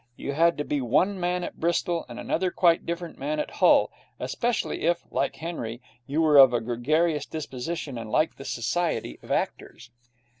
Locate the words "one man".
0.81-1.43